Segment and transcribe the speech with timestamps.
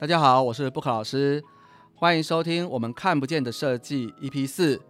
[0.00, 1.42] 大家好，我是布克老师，
[1.96, 4.80] 欢迎收听我们看不见的设计 EP 四。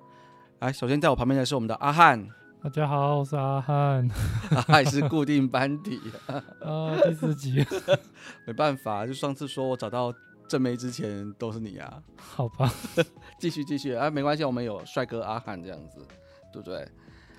[0.59, 2.29] 来，首先在我旁边的是我们的阿汉，
[2.62, 4.07] 大家好，我是阿汉。
[4.50, 5.98] 阿汉是固定班底，
[6.62, 7.64] 啊，第四集，
[8.45, 10.12] 没办法，就上次说我找到
[10.46, 12.02] 正妹之前都是你啊。
[12.18, 12.70] 好吧，
[13.40, 16.06] 继续继续啊，没关系，我们有帅哥阿汉这样子，
[16.52, 16.86] 对不对？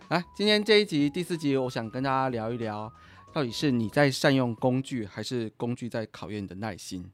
[0.07, 2.91] 来，今天这一集第四集，我想跟大家聊一聊，
[3.31, 7.11] 到底是你在善用工具，还是工具在考验你的耐心？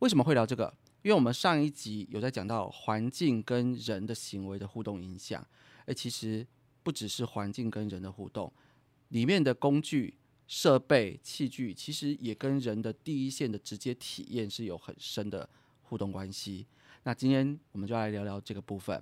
[0.00, 0.72] 为什么会聊这个？
[1.02, 5.46] 因为我们上一集有在讲到环境跟人的行为的互动影响，
[5.86, 6.46] 诶，其实
[6.82, 8.52] 不只是环境跟人的互动，
[9.08, 15.48] 里面的工具、设备、器具，其实也跟人的第一线的直接体验是有很深的
[15.82, 16.66] 互动关系。
[17.04, 19.00] 那今天我们就来聊聊这个部分。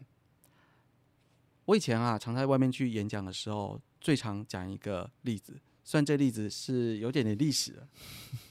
[1.65, 5.59] 我以前啊，常在外面去演讲的时候，最常讲一个例子。
[5.83, 7.89] 虽然这例子是有点点历史的，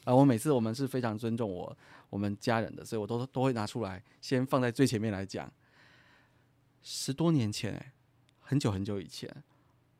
[0.04, 1.78] 啊，我每次我们是非常尊重我
[2.14, 5.52] 我们家人的，所以我都都会拿出来先放在最前面来讲。
[6.84, 7.92] 十多年前，哎，
[8.40, 9.28] 很久很久以前，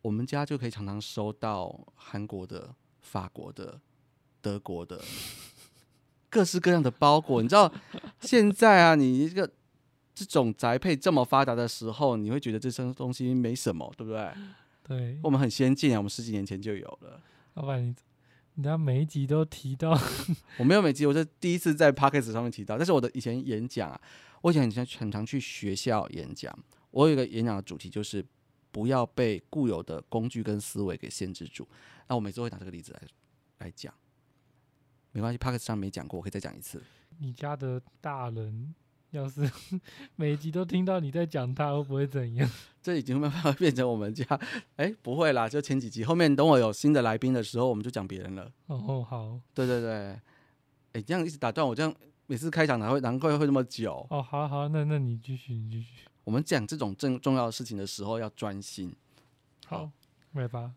[0.04, 3.82] 我们家就可以常常收到韩国的、法国的、
[4.42, 5.02] 德国的
[6.30, 7.42] 各式各样的包裹。
[7.42, 7.74] 你知道，
[8.20, 9.52] 现在啊，你一个
[10.14, 14.32] 这种宅配这么发达的时候，你会觉得这些东西没什么，对不对？
[14.84, 17.20] 对，我们很先进啊，我们十几年前就有了。
[17.56, 17.96] 老板，你
[18.56, 19.98] 你家每一集都提到，
[20.60, 22.78] 我没有每集，我是第一次在 p o c k e t 上面提到。
[22.78, 24.00] 但是我的以前演讲啊，
[24.42, 26.56] 我以前很常很常去学校演讲。
[26.92, 28.24] 我有一个演讲的主题就是
[28.72, 31.68] 不要被固有的工具跟思维给限制住。
[32.08, 33.02] 那我每次会拿这个例子来
[33.60, 33.92] 来讲，
[35.12, 36.82] 没关系 p o c k e t 上没讲过，我可以再讲一次。
[37.18, 38.76] 你家的大人。
[39.14, 39.50] 要是
[40.18, 42.50] 每一集都听到你在讲他，会不会怎样？
[42.82, 44.26] 这已经慢慢变成我们家，
[44.76, 48.52] 哎，不会啦，就前几集，后面等我有新的来宾的时候，我们就讲别人了。
[48.66, 50.20] 哦，好，对对对，
[50.94, 51.94] 哎，这样一直打断我，这样
[52.26, 54.06] 每次开场哪会难怪会那么久？
[54.10, 56.06] 哦，好好，那那你继续，你继续。
[56.24, 58.94] 我们讲这种正重要的事情的时候要专心。
[59.68, 59.92] 好，
[60.32, 60.72] 来吧。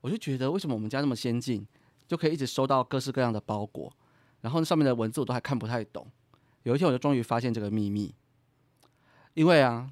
[0.00, 1.66] 我就觉得为什么我们家那么先进，
[2.08, 3.92] 就可以一直收到各式各样的包裹，
[4.40, 6.06] 然后上面的文字我都还看不太懂。
[6.64, 8.14] 有一天，我就终于发现这个秘密，
[9.34, 9.90] 因为啊，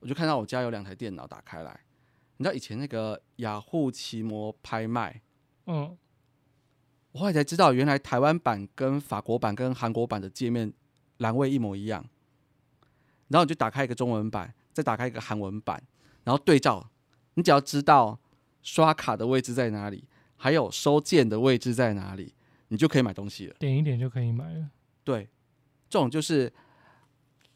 [0.00, 1.80] 我就看到我家有两台电脑打开来，
[2.36, 5.22] 你知道以前那个雅虎奇摩拍卖，
[5.66, 5.96] 嗯，
[7.12, 10.70] 我后来才知道，原来台湾版跟法国版跟韩国版的界面
[11.18, 12.04] 栏位一模一样，
[13.28, 15.82] 然后你就打开一个中文版，再打开一个韩文版，
[16.24, 16.90] 然后对照，
[17.34, 18.20] 你只要知道
[18.62, 20.04] 刷卡的位置在哪里，
[20.36, 22.34] 还有收件的位置在哪里，
[22.68, 24.68] 你就可以买东西了，点一点就可以买了，
[25.02, 25.30] 对。
[25.94, 26.52] 这种就是，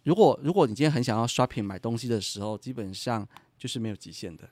[0.05, 3.27] 如果如果你今天很想要 shopping 买东西的时候，基本上
[3.59, 4.49] 就是没有极限的。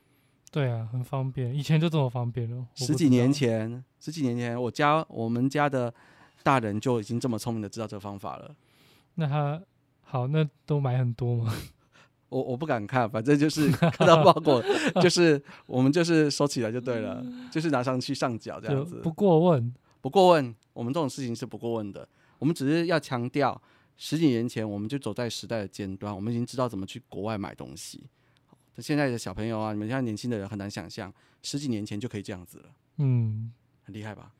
[0.50, 2.66] 对啊，很方便，以前就这么方便了。
[2.74, 5.94] 十几年前，十几年前，我家我们家的
[6.42, 8.56] 大人就已经这么聪明的知道这个方法了。
[9.14, 9.62] 那他
[10.02, 11.54] 好，那都买很多吗？
[12.28, 14.60] 我我不敢看，反正就是看到包裹，
[15.00, 18.96] 就是我们就是收起来就对了，就是拿上去上缴这样子。
[19.00, 22.08] 不过问，不过问，我们这种事情是不过问的。
[22.38, 23.58] 我们只是要强调，
[23.96, 28.04] 十几年前我们就走在时代的尖端，我们已经知道怎么去国外买东西。
[28.78, 31.12] 现在的小朋友啊，你们现在年轻的人很难想象，
[31.42, 32.74] 十几年前就可以这样子了。
[32.98, 33.50] 嗯，
[33.82, 34.32] 很厉害吧？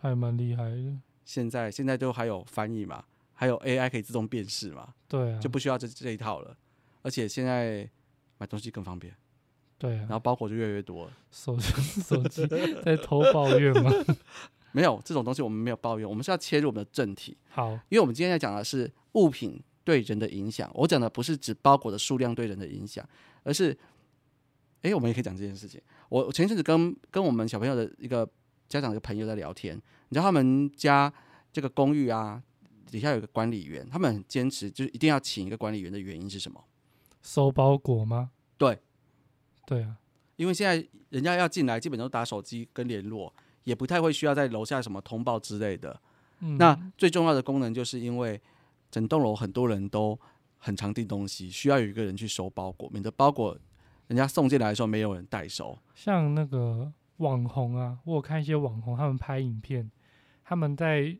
[0.00, 0.98] 还蛮厉害的。
[1.24, 4.94] 现在现在都还有翻译嘛，还有 AI 可以自动辨识嘛？
[5.06, 6.56] 对，啊就不需要这这一套了。
[7.02, 7.88] 而且现在
[8.38, 9.14] 买东西更方便。
[9.76, 11.10] 对，然后包裹就越来越多。
[11.30, 13.90] 手手机在偷抱怨吗？
[14.72, 17.36] 没有这种东西，我们没有抱怨，我们是要切入我们的正题。
[17.50, 20.70] 好，因为我们今天要讲的是物品对人的影响。
[20.74, 23.06] 我讲的不是指包裹的数量对人的影响，
[23.42, 23.76] 而是，
[24.82, 25.80] 哎，我们也可以讲这件事情。
[26.08, 28.28] 我前一阵子跟跟我们小朋友的一个
[28.68, 29.76] 家长的朋友在聊天，
[30.08, 31.12] 你知道他们家
[31.52, 32.42] 这个公寓啊，
[32.90, 36.64] 底下有个管理员，他们很坚持，就是一定要请一个管理员的原因是什么？
[37.22, 38.30] 收包裹吗？
[38.58, 38.78] 对，
[39.66, 39.96] 对啊，
[40.36, 43.32] 因为现在人家要进来，基本都打手机跟联络。
[43.64, 46.00] 也不太会需要在楼下什么通报之类的。
[46.58, 48.40] 那最重要的功能，就是因为
[48.90, 50.18] 整栋楼很多人都
[50.58, 53.56] 很常订东西，需要有一个人去收包裹，免得包裹
[54.08, 55.78] 人家送进来的时候没有人代收。
[55.94, 59.88] 像那个网红啊，我有看一些网红他们拍影片，
[60.44, 61.16] 他们在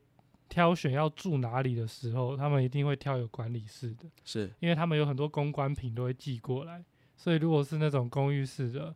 [0.49, 6.84] 挑选要住哪里的时候，他们一定会挑有管理室的，是因为他们有很多公关品都会寄过来，
[7.16, 8.93] 所以如果是那种公寓式的，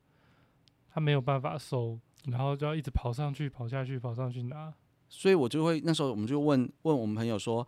[0.92, 2.00] 他没有办法收。
[2.24, 4.72] 然后就要一直跑上去、跑下去、跑上去拿，
[5.08, 7.66] 所以我就会那时候我们就问问我们朋友说：“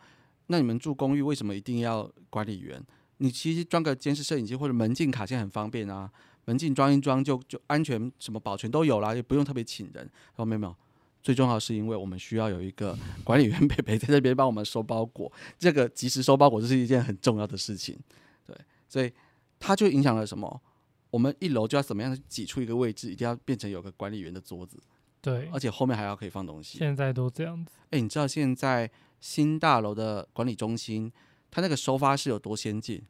[0.48, 2.82] 那你们住公寓为什么一定要管理员？
[3.18, 6.10] 你其实装个监视摄影机或者门禁卡现在很方便啊，
[6.46, 10.74] 门禁装一装就就安全，什么保全都有啦，也不用特别请人。”说没有没有，
[11.22, 17.98] 最重要是因为我们需要有一个 管理员陪陪在这边帮我们收包裹，这个及时收包裹这是一件很重要的事情，
[18.46, 18.56] 对，
[18.88, 19.12] 所以
[19.60, 20.60] 它就影响了什么？
[21.10, 24.78] 我们一楼就要怎么样挤出一个位置，一定要变成有个管理员的桌子，
[25.20, 26.78] 对而，且后面还要可以放东西。
[26.78, 27.72] 现在都这样子。
[27.90, 28.90] 哎、你知道现在
[29.20, 31.12] 新大楼的管理中心，
[31.50, 33.02] 它那个收发室有多先进？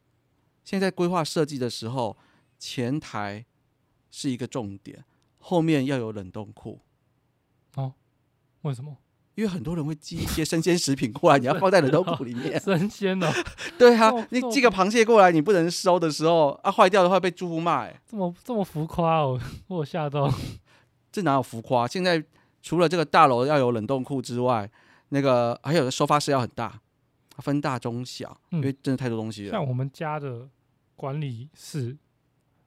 [0.64, 2.16] 现在规划设计的时候，
[2.58, 3.44] 前台
[4.10, 5.04] 是一个重点，
[5.38, 6.80] 后面要有冷冻库，
[7.74, 7.94] 哦
[8.62, 8.96] 为什么？
[9.38, 12.58] 因为很多人会寄一些生鲜食品过来，你要放在冷冻库里面。
[12.58, 13.32] 生鲜哦，
[13.78, 20.28] 对啊你寄个螃蟹过来，你不能收的时候啊，坏掉的话被住户骂、欸，这么这么浮夸哦， 我吓到。
[21.12, 21.86] 这哪有浮夸？
[21.86, 22.20] 现在
[22.62, 24.68] 除了这个大楼要有冷冻库之外，
[25.10, 26.80] 那个还有收发室要很大，
[27.36, 29.52] 分大中小，因嗯为真的太多东西了。
[29.52, 30.48] 像我们家的
[30.96, 31.96] 管理室，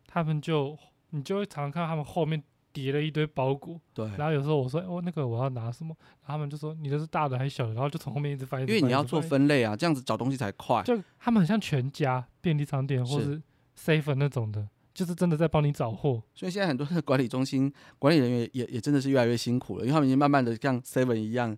[0.08, 0.78] 他们就
[1.10, 2.42] 你就会常常看到他们后面
[2.74, 5.96] 叠了一堆包裹，对，然后有时候我说哦那个我要拿什么，
[6.26, 10.84] 然后他们就说你的是大的还是小的，然后就从后面一直翻，因为你要做分类啊，这样子找东西才快。
[10.84, 13.34] 就他们很像全家便利商店或是。
[13.34, 13.42] 是
[13.74, 16.22] seven 那种的，就是真的在帮你找货。
[16.36, 21.58] 所以现在很多的管理中心管理人员也也真的是越来越辛苦了，因为他们已经慢慢的像 Seven 一样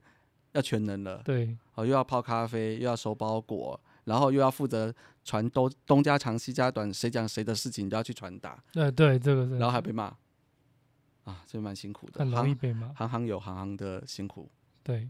[0.53, 4.93] 要全能了，对，哦，又要泡咖啡，又要收包裹，然后又要负责
[5.25, 9.57] 传东东家长西家短，谁讲谁的事情都要去传达，对对，这个是。
[9.57, 10.15] 然后还被骂，
[11.23, 12.93] 啊，这蛮辛苦的，很容易行被骂。
[12.93, 14.49] 行行有行行的辛苦。
[14.83, 15.09] 对，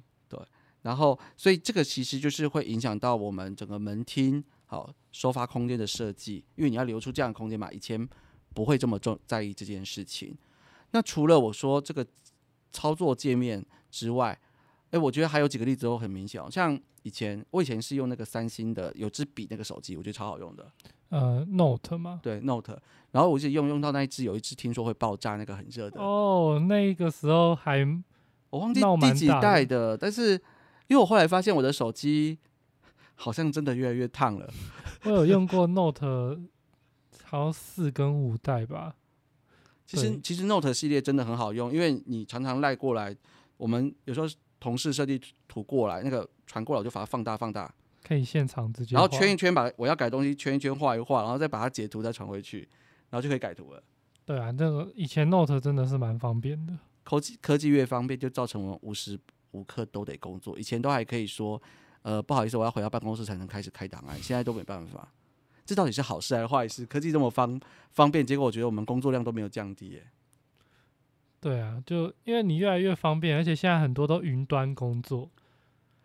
[0.81, 8.07] 然后，所以这个其实就是会影响到我们整个门厅好收发空间的设计，因为你要留出这样的空间嘛，以前
[8.54, 10.38] 不会这么重在意这件事情。
[10.92, 12.06] 那除了我说这个
[12.71, 14.38] 操作界面之外，
[14.92, 20.71] 哎，我觉得还有几个例子都很明显哦，像以前我以前是用那个三星的有支笔那个手机，我觉得超好用的，
[21.13, 22.19] 呃，Note 吗。
[22.24, 22.75] 对 Note，
[23.12, 27.86] 然后我就用用到那一只有一只听说会爆炸，那个很热的，哦，那个时候还
[28.50, 30.31] 我忘记闹第几代的，但是
[30.88, 32.39] 因为我后来发现我的手机
[33.13, 34.51] 好像真的越来越烫了。
[35.04, 36.39] 我有用过 Note，
[37.25, 38.95] 好像四跟五代吧。
[39.86, 43.16] 其实其实 Note 系列真的很好用，因为你常常赖过来，
[43.57, 44.27] 我们有时候
[44.59, 47.71] 同事设计图过来，那个传过来我就把它放大放大，
[48.04, 52.68] 可以现场直接，然后圈一圈把我要改的东西圈一圈画一画，然后再把它截图再传回去，
[53.10, 53.82] 然后就可以改图了。
[54.26, 56.74] 对啊，这个以前 Note 真的是蛮方便的。
[57.04, 59.20] 科技科技越方便，就造成我们无时
[59.52, 60.58] 无刻都得工作。
[60.58, 61.62] 以前都还可以说，
[62.02, 65.08] 呃，不好意思，我要回到办公室才能开始开档案，现在都没办法。
[65.66, 66.86] 这到底是好事还是坏事？
[66.86, 67.60] 科技这么方
[67.92, 70.08] 方便，结果我觉得我们工作量都没有降低耶。
[71.40, 75.30] 对啊，就因为你越来越方便，而且现在很多都云端工作。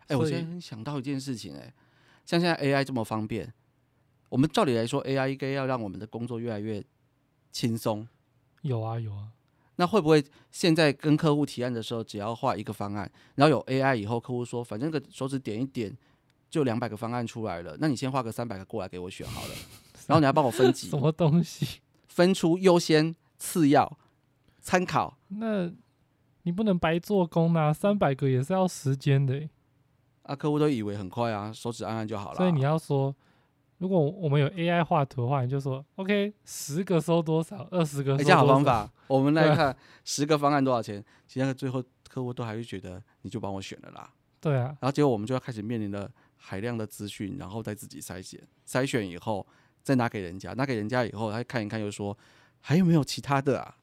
[0.08, 1.72] 哎、我所以现在想到一件事情、哎，
[2.28, 3.50] 像现在 AI 这么方便，
[4.28, 6.84] 我们照理来说，AI 应该要让我们的工作越来越
[7.50, 8.06] 轻松。
[8.60, 9.28] 有啊有啊，
[9.76, 15.96] 那会不会现在跟客户提案的时候，只要画一个方案，然后有 AI 以后，客户说反正个手指点一点，
[16.50, 19.54] 就两百个方案出来了，那你先画个三百个过来给我选好了，
[20.06, 21.80] 然后你要帮我分级什，么东西？
[22.08, 23.96] 分出优先、次要、
[24.60, 25.16] 参考。
[25.28, 25.72] 那
[26.42, 29.48] 你不能白做工啊，三百个也是要时间的欸。
[30.28, 32.36] 啊，客户都以为很快啊，手指按按就好了。
[32.36, 33.14] 所以你要说，
[33.78, 38.56] 如果我们有 AI 画图的话，你就说 OK，十个收多少，二十个哎，收这样好多少。
[38.56, 38.92] 方法。
[39.06, 44.12] 我们 来看十个方案多少钱，其实最后客户都还是觉得你就帮我选了啦。
[44.40, 49.46] 对啊，然后结果我们就要开始面临了海量的资讯，然后再自己筛选，筛选以后
[49.82, 52.16] 再拿给人家，拿给人家以后，他看一看又说
[52.60, 53.76] 还有没有其他的啊？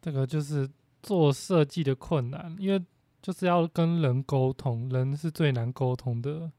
[0.00, 0.70] 这个就是
[1.02, 2.80] 做设计的困难，因为
[3.20, 6.50] 就是要跟人沟通，人是最难沟通的。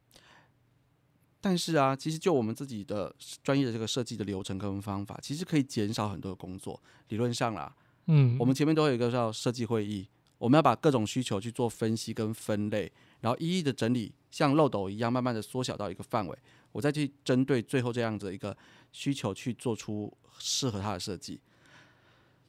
[1.41, 6.81] 但是啊，其实就我们自己的专业的这个设计的流程跟方法，其实可以减少很多的工作。
[7.07, 7.73] 理论上啦，
[8.07, 10.05] 嗯，我们前面都有一个叫设计会议，
[10.37, 16.37] 我们要把各种需求去做分析跟分类，然后一一的整理，像漏斗一样，慢慢的缩小到一个范围，
[16.73, 18.55] 我再去针对最后这样子的一个
[18.91, 21.39] 需求去做出适合它的设计。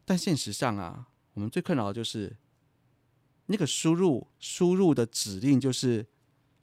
[0.04, 2.36] 但现实上啊，我们最困扰的就是
[3.50, 6.06] 那个输入输入的指令就是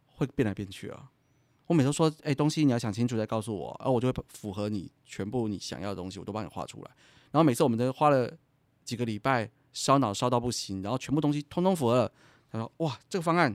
[0.06, 1.12] 会变来变去啊。
[1.66, 6.92] 我每次说，哎、东西你要想清楚再告诉我，然后我就会符合你全部你想要的东西，我都帮你画出来。
[7.32, 8.32] 然后每次我们都花了
[8.86, 12.12] 几个礼拜烧脑烧到不行，然后全部东西通通符合了。
[12.50, 13.54] 他说：“哇，这个方案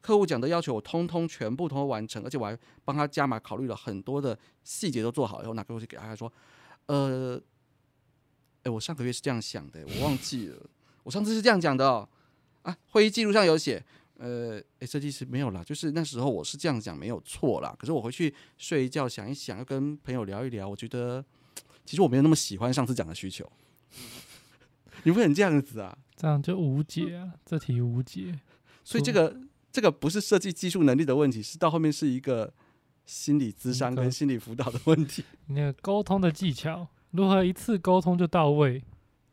[0.00, 6.32] 客户讲的要求我通通全部通通完成，而且我还帮他加码考虑了很多的细节都做好以后拿过去给他，他说：
[6.86, 7.40] 呃，
[8.62, 10.56] 哎，我上个月是这样想的，我忘记了，
[11.02, 12.08] 我上次是这样讲的哦。
[12.66, 13.82] 啊，会议记录上有写。”
[14.18, 17.76] 呃，诶设计师没有啦，就是那时候我是这样讲没有错啦。
[17.78, 21.22] 可是我回去睡一觉想一想，要跟朋友聊一聊，我觉得
[21.84, 23.46] 其实我没有那么喜欢上次讲的需求。
[25.04, 25.98] 你不能这样子啊！
[26.16, 28.40] 这样就无解啊，这题无解。
[28.82, 29.38] 所以这个
[29.70, 32.54] 这个不是设计技术能力的问题，是到后面是一个
[33.04, 35.22] 心理咨商跟心理辅导的问题。
[35.48, 38.82] 那个沟通的技巧，如何一次沟通就到位？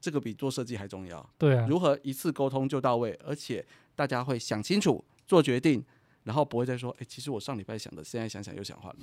[0.03, 1.29] 这个比做设计还重要。
[1.37, 5.81] 对啊，如何一次沟通就到位，而且大家会想清楚做决定，
[6.25, 8.99] 然后不会再说，哎、其实我上礼拜想的，现在想想又想换了。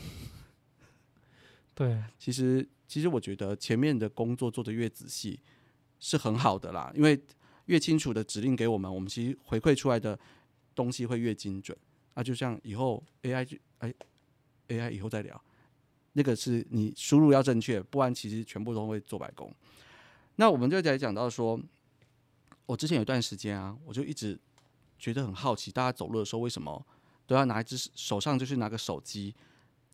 [1.75, 5.40] 对啊，其实，其实我觉得前面的工作做得越仔细
[5.99, 7.19] 是很好的啦，因为
[7.64, 10.19] 越清楚的指令给我们，我们其实回馈出来的
[10.75, 11.75] 东西会越精准。
[12.12, 13.95] 啊，就像以后 AI 就哎
[14.69, 15.42] AI 以后再聊，
[16.12, 19.50] 那个是你输入要正确，不然其实全部都会做白工。
[20.41, 21.61] 那我们就在讲到说，
[22.65, 24.41] 我之前有一段时间啊，我就一直
[24.99, 26.83] 觉得很好奇，大家走路的时候为什么
[27.27, 29.35] 都要拿一只手上就是拿个手机，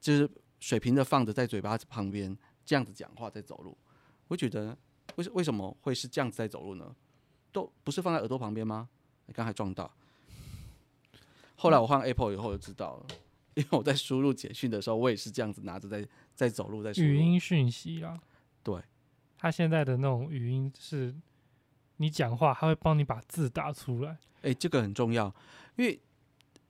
[0.00, 3.76] 就是水平的放着在嘴巴旁边这样子讲话在走路，
[4.28, 4.78] 我觉得
[5.16, 6.94] 为什为什么会是这样子在走路呢？
[7.50, 8.88] 都不是放在耳朵旁边吗？
[9.26, 9.92] 你刚才撞到。
[11.56, 13.06] 后来我换 Apple 以后就知道了，
[13.54, 17.08] 因为我在输入简讯的时候，我也是这样子拿着在在走路在输入。
[17.08, 18.22] 语音讯息啊。
[18.62, 18.80] 对，
[19.38, 21.14] 他现在的那种语音是，
[21.98, 24.16] 你讲话，他会帮你把字打出来。
[24.42, 25.26] 哎、这个很重要，
[25.76, 25.92] 因为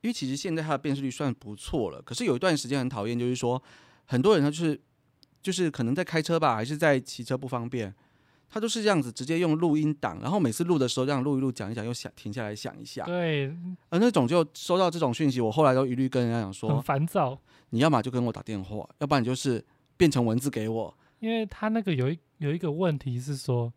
[0.01, 3.63] 因为其实现在它的辨识率算不错了，可是有一段时间很讨厌，就是说
[4.05, 4.81] 很多人他就是
[5.43, 7.93] 就是可能在开车吧，还是在骑车不方便，
[8.49, 13.49] 他都是这样子直接用录音档，然后每次录的时候这样录一录讲一讲，又想停下来想一下，对，
[13.89, 17.39] 而那种就收到这种讯息，我后来都一律跟人家讲说很说，烦躁，
[17.71, 19.63] 你要么就跟我打电话，要不然你就是
[19.97, 23.73] 变成文字给我，因为他那个有一有一个问题是说，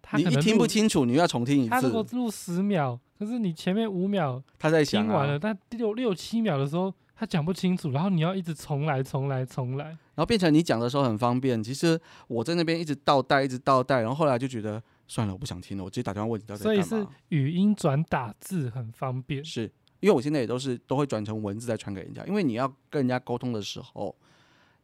[0.00, 9.86] 他你一听不清楚，你又要重听一他如果次，录十秒，可是你前面五秒他在听完了，，但六六七秒的时候他讲不清楚，然后你要一直重来重来重来。
[10.14, 11.62] 然后变成你讲的时候很方便。
[11.62, 11.98] 其实
[12.28, 17.08] 我在那边一直倒带，一直倒带，然后后来就觉得算了，我不想听了，我直接打电话问你到底所以是嘛。
[17.28, 19.42] 语音转打字很方便。
[19.44, 19.62] 是
[20.00, 24.14] 因为我现在也都是都会转成文字再传给人家，因为你要跟人家沟通的时候，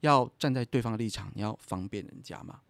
[0.01, 2.61] 要站在对方的立场，你要方便人家嘛。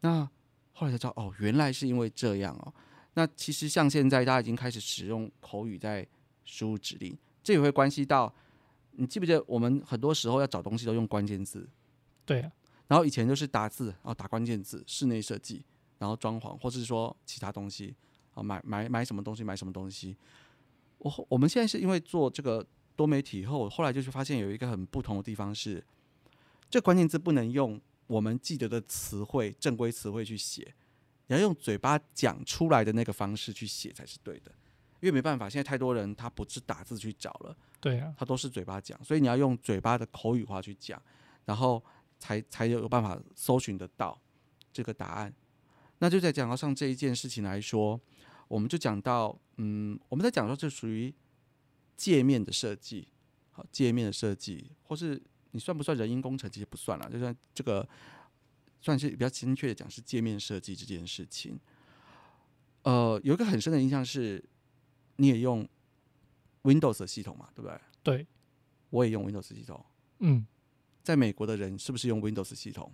[0.00, 0.28] 那
[0.72, 2.72] 后来才知道，哦，原来是因为这样哦。
[3.14, 6.06] 那其实像现在大家已经开始使用口语在
[6.44, 8.32] 输入指令，这也会关系到，
[8.92, 11.68] 你记不记得我们很多时候要找东西都用关键字，
[12.24, 12.52] 对啊，
[12.86, 15.64] 然后以前就是打字，然后打关键字，室内设计，
[15.98, 17.94] 然后装潢，或是说其他东西，
[18.32, 20.16] 啊，买买买什么东西，买什么东西。
[20.98, 25.82] 我后我们现在是因为做这个多媒体以后，后来就是发现有一个很不同的地方是，
[26.70, 30.74] 这关键字不能用我们记得的词汇、正规词汇去写，
[31.26, 34.52] 你要用嘴巴讲出来的那个方式去写才是对的。
[35.00, 41.02] 因为没办法，现在太多人他不是打字去找了，对啊，他都是嘴巴讲，所以你要用嘴巴的口语化去讲，
[41.46, 41.82] 然后
[42.18, 44.20] 才才有办法搜寻得到
[44.72, 45.34] 这个答案。
[45.98, 47.98] 那就在讲到上这一件事情来说，
[48.46, 51.14] 我们就讲到，嗯，我们在讲说这属于
[51.96, 53.08] 界面的设计，
[53.52, 56.50] 好，界面的设计，或是你算不算人因工程？
[56.50, 57.86] 其实不算了，就算这个
[58.80, 61.58] 算是比较精确的讲是界面设计这件事情。
[62.82, 64.42] 呃，有一个很深的印象是，
[65.16, 65.68] 你也用
[66.62, 67.80] Windows 的系统嘛，对不对？
[68.02, 68.26] 对，
[68.90, 69.84] 我也用 Windows 系统。
[70.20, 70.46] 嗯，
[71.02, 72.90] 在美国的人是不是用 Windows 系统？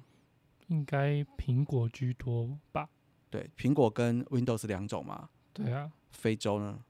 [0.69, 2.89] 应该苹果居多吧？
[3.31, 5.29] 对，苹果跟 Windows 两种嘛。
[5.53, 6.81] 对啊，非洲呢？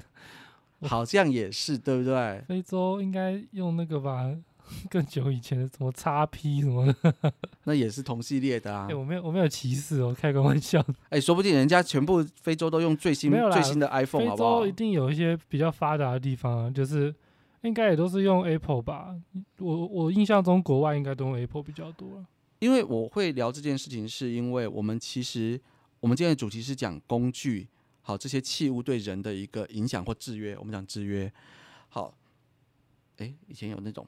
[0.82, 2.44] 好像也是，对不对？
[2.46, 4.36] 非洲应该用那个吧？
[4.90, 7.12] 更久以前的什么叉 P 什么的，
[7.64, 8.94] 那也是同系列的啊哎、。
[8.94, 10.84] 我没有我没有歧视哦，开个玩笑。
[11.10, 14.72] 哎、说不定人家全部非洲都用最新最新的 iPhone，好不好洲一？
[14.72, 17.14] 定有一些比较发达的地方啊，就是
[17.62, 19.14] 应该也都是用 Apple 吧？
[19.58, 22.26] 我我印象中国外应该都用 Apple 比较多啊。
[22.58, 25.60] 因为我会聊这件事情，是因为我们其实
[26.00, 27.68] 我们今天的主题是讲工具，
[28.00, 30.56] 好这些器物对人的一个影响或制约。
[30.58, 31.30] 我们讲制约，
[31.88, 32.14] 好，
[33.18, 34.06] 哎、以前有那种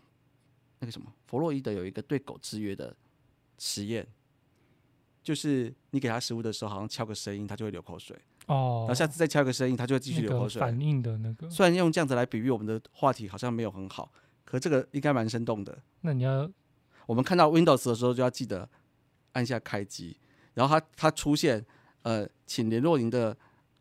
[0.80, 2.94] 那个什么，弗洛伊德有一个对狗制约的
[3.58, 4.06] 实验，
[5.22, 8.16] 就是你给它食物的时候，好像敲个声音，它就会流口水，
[8.46, 10.60] 哦然后，下次再敲个声音，它就会继续流口水。
[10.60, 14.12] 个反应的那个，虽然用这样子来比喻我们的话题好像没有很好，
[14.44, 15.76] 可这个应该蛮生动的。
[16.02, 16.50] 那你要
[17.06, 18.68] 我们看到 Windows 的时候，就要记得
[19.32, 20.16] 按下开机，
[20.54, 21.64] 然后它它出现
[22.02, 23.36] 呃，请联络您的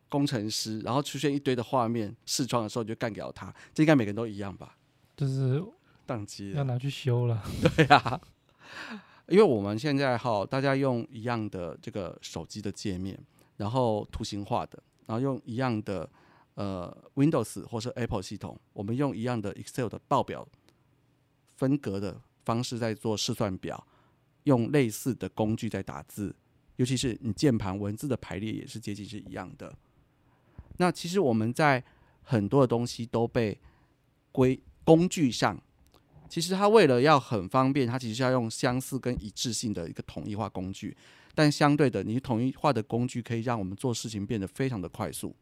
[0.10, 3.54] 工程师，然后出现一堆的画面视窗的时候，你就干掉它。
[3.74, 4.76] 这应该每个人都一样吧？
[5.16, 5.64] 就是
[6.08, 7.44] 宕机了，要拿去修了。
[7.76, 8.20] 对啊。
[9.28, 13.20] 因为我们现在哈，大家用一样的这个手机的界面，
[13.58, 16.10] 然后图形化的，然后用一样的
[16.56, 20.48] 呃 Windows 或是 Apple 系统，我们用一样的 Excel 的报表
[21.58, 23.86] 分隔的方式在做试算表，
[24.44, 26.34] 用类似的工具在打字，
[26.78, 29.76] 尤其是你键盘文字的排列也是接近是一样的。
[30.78, 31.84] 那其实我们在
[32.24, 33.60] 很多的东西都被
[34.32, 35.62] 归工具上，
[36.30, 40.96] 其实它为了要很方便，它其实要用相似跟一致性的一个统一化工具。
[41.34, 45.36] 但相对的，你统一化的工具可以让我们做事情变得非常的快速。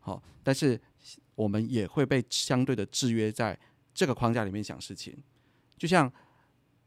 [0.00, 0.80] 好，但是
[1.34, 3.58] 我们也会被相对的制约在
[3.94, 5.16] 这个框架里面想事情。
[5.76, 6.12] 就像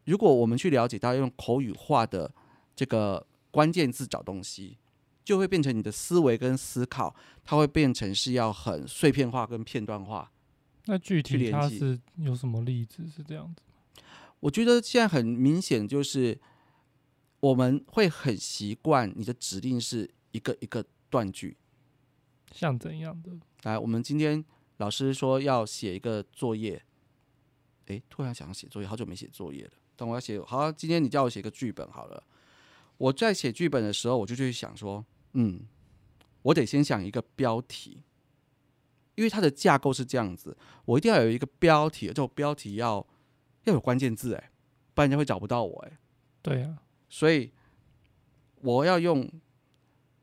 [0.05, 2.31] 如果我们去了解到用口语化的
[2.75, 4.77] 这个关键字找东西。
[5.23, 10.31] 就会变成你的思维跟思考，它会变成是要很碎片化跟片段化。
[10.91, 13.61] 那具体它是有什么例子是这样子？
[14.41, 16.37] 我觉得现在很明显，就是
[17.39, 21.55] 我们会很习惯你的指令是一个一个断句。
[22.51, 23.31] 像怎样的？
[23.63, 24.43] 来，我们今天
[24.77, 26.83] 老师说要写一个作业，
[27.85, 29.71] 诶，突然想要写作业，好久没写作业了。
[29.95, 32.21] 等我要写，好，今天你叫我写个剧本好了。
[32.97, 35.05] 我在写剧本的时候，我就去想说，
[35.35, 35.61] 嗯，
[36.41, 38.03] 我得先想一个标题，
[39.15, 43.05] 因为它的架构是这样子，我一定要有一个标题，这种标题要
[43.65, 44.49] 要有关键字，诶，
[44.93, 45.97] 不然人家会找不到我，诶。
[46.41, 46.77] 对啊，
[47.09, 47.51] 所以
[48.61, 49.29] 我要用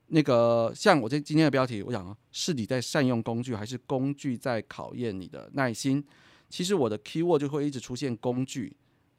[0.09, 6.05] 那个像我这今天的标题，我想是你在善用工具，还是工具在考验你的耐心？
[6.49, 8.75] 其实我的 key word 就会一直出现工具、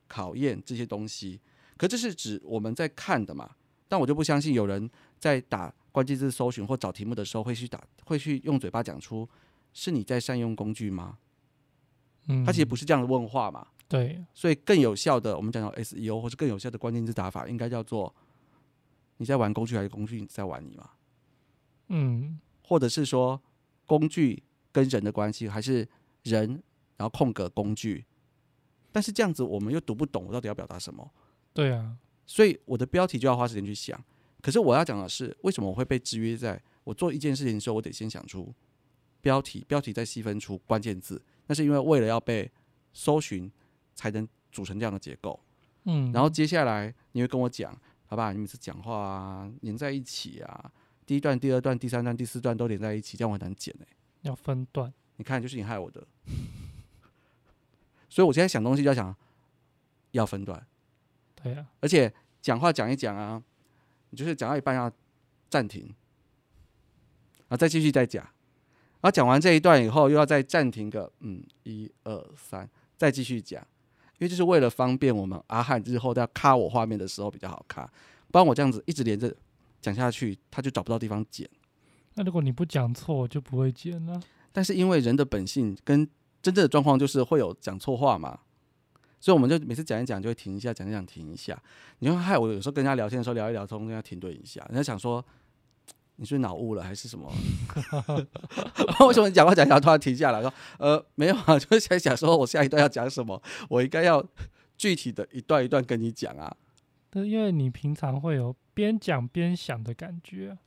[0.07, 1.39] 考验这些东西。
[1.77, 3.51] 可这是指我们在看的嘛？
[3.87, 9.27] 但我就不相信有人在打关键字搜寻或找题目的时候会去打，会去用嘴巴讲出
[9.73, 11.17] 是你在善用工具吗？
[12.27, 13.67] 嗯，他其实不是这样的问话嘛。
[13.87, 18.13] 对，所以更有效的，我们讲到 SEO 或者更有效的关键字打法，应该叫做
[19.17, 20.91] 你在玩工具还是工具在玩你嘛？
[21.87, 23.41] 嗯，或者是说
[23.87, 25.87] 工具跟人的关系，还是
[26.21, 26.61] 人
[26.97, 28.05] 然后空格工具？
[28.91, 31.11] 但是这样子我们又读不懂我到底要表达什么。
[31.51, 31.97] 对啊，
[32.27, 33.99] 所以我的标题就要花时间去想。
[34.41, 36.37] 可是我要讲的是，为什么我会被制约？
[36.37, 38.53] 在我做一件事情的时候，我得先想出
[39.21, 41.21] 标题，标题再细分出关键字。
[41.47, 42.49] 那是因为为了要被
[42.93, 43.51] 搜寻，
[43.95, 45.39] 才能组成这样的结构。
[45.85, 48.31] 嗯，然后接下来你会跟我讲，好吧？
[48.31, 50.71] 你每次讲话啊，连在一起啊，
[51.05, 53.87] 第一段、第二段、第三段、第四段都连在一起，这样我很难剪哎、
[54.21, 56.05] 要分段，你看，就是你害我的。
[58.09, 59.15] 所以我现在想东西就要想
[60.11, 60.65] 要分段。
[61.35, 63.41] 对啊，而且讲话讲一讲啊，
[64.09, 64.91] 你就是讲到一半要
[65.49, 65.85] 暂停，
[67.47, 68.27] 然后再继续再讲，
[69.01, 73.61] 然后讲完这一段以后又要再暂停个嗯一二三，再继续讲，
[74.17, 77.89] 因为就是为了方便我们阿汉日后要卡我画面的时候比较好卡，
[78.31, 79.33] 不然我这样子一直连着
[79.81, 81.49] 讲下去，他就找不到地方剪。
[82.15, 84.21] 那如果你不讲错，我就不会剪了。
[84.51, 86.05] 但是因为人的本性跟
[86.41, 88.37] 真正的状况就是会有讲错话嘛，
[89.21, 91.57] 所以我们就每次讲一讲就会停一下，讲一讲停一下。
[91.99, 95.23] 你会，害我有时候跟人家聊天的时候聊一聊，中间要停顿一下，人家想说
[96.21, 97.31] 你是脑雾了还是什么？
[99.07, 104.23] 为什么你讲话讲讲突然停下来说呃没有啊， 就是在想说我下一段要讲什么，我应该要
[104.77, 106.53] 具体的一段一段跟你讲啊。
[107.09, 110.57] 但因为你平常会有边讲边想的感觉啊，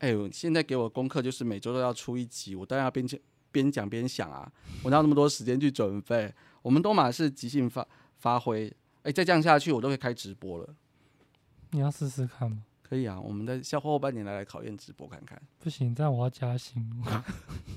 [0.00, 3.18] 哎、呦，现在给我功课就是每周都要出一集，我当然要边讲
[3.52, 4.50] 边讲边想啊，
[4.82, 6.34] 我哪有那么多时间去准备？
[6.62, 7.86] 我们都马是即兴发
[8.18, 8.70] 发挥，
[9.04, 10.74] 哎、再这样下去我都会开直播了。
[11.70, 12.64] 你要试试看吗？
[12.88, 15.38] 可以啊，我们在下后半年来来考验直播看看。
[15.58, 16.82] 不行，这样我要加薪。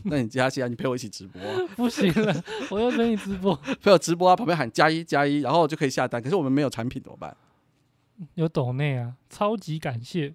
[0.06, 3.54] 那你加薪啊，你陪我一起直播啊、不行了，我要陪你直播。
[3.84, 6.22] 陪我直播啊，旁边喊加一加一，然后就可以下单。
[6.22, 7.36] 可是我们没有产品怎么办？
[8.36, 10.34] 有抖内啊，超级感谢。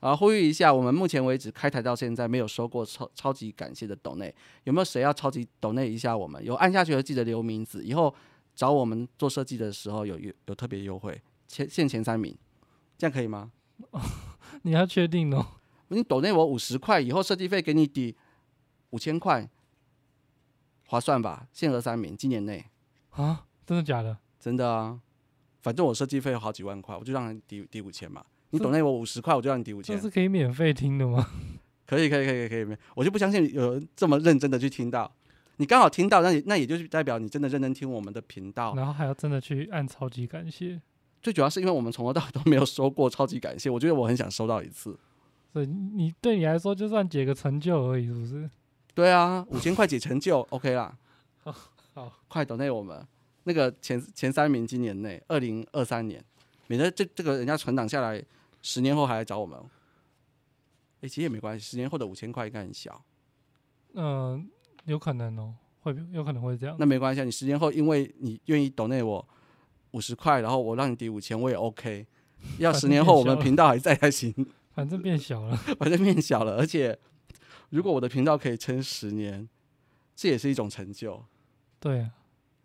[0.00, 4.32] 啊，呼吁一下，我们目前为止开台到现在没有收过超超级感谢的抖内，
[4.64, 6.44] 有没有谁要超级抖内一下我们？
[6.44, 8.14] 有按下去的记得留名字，以后
[8.54, 12.36] 找我们做设计的时候有有有特别优惠，前限前三名，
[12.98, 13.50] 这样可以吗？
[14.62, 15.46] 你要确定哦。
[15.88, 18.16] 你抖内我五十块，以后设计费给你抵
[18.90, 19.48] 五千块，
[20.86, 21.46] 划算吧？
[21.52, 22.64] 限额三名，今年内
[23.10, 24.18] 啊，真的假的？
[24.40, 25.00] 真的啊，
[25.62, 28.24] 反正我设计费有好几万块，我就让你抵抵五千嘛。
[28.50, 30.02] 你这抖内我五十块，我就让你抵五千这。
[30.02, 31.26] 是可以免费听的吗？
[31.86, 32.76] 可以，可以，可以，可以，可以。
[32.94, 35.12] 我就不相信有人这么认真的去听到。
[35.58, 38.74] 你刚好听到，那也那也就是代表你真的认真听我们的频道。
[38.74, 40.80] 然后还要真的去按超级感谢，
[41.26, 44.96] 最主要是因为我们从头到尾都没有收过超级感谢，我觉得我很想收到一次。
[45.52, 48.48] 所以你对你来说就算解个成就而已，是不是？
[48.94, 50.96] 对啊，五千块解成就 OK 啦。
[51.94, 53.04] 好，快等内我们
[53.42, 56.24] 那个前前三名，今年内二零二三年，
[56.68, 58.24] 免得这这个人家存档下来，
[58.62, 59.58] 十年后还来找我们。
[61.00, 63.02] 哎、其实也没关系，十年后的五千块应该很小，
[63.94, 64.48] 嗯、
[64.84, 66.76] 有可能哦，会有可能会这样。
[66.78, 67.24] 那没关系啊。
[67.24, 69.28] 你十年后因为你愿意抖内我
[69.96, 72.06] 五十块，然后我让你抵五千，我也 OK。
[72.58, 74.30] 要十年后我们频道还在才行，
[74.74, 75.56] 反正变小了。
[75.78, 76.58] 反正变小了。
[76.58, 76.96] 而且
[77.70, 79.48] 如果我的频道可以撑十年，
[80.14, 81.24] 这也是一种成就。
[81.80, 82.10] 对啊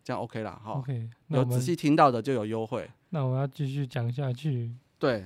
[0.03, 0.73] 这样 OK 啦，哈。
[0.73, 2.89] ，OK，有仔细听到的就有优惠。
[3.11, 4.73] 那我要继续讲下去。
[4.99, 5.25] 对，